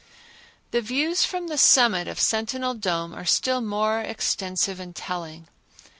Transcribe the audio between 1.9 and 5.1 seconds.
of Sentinel Dome are still more extensive and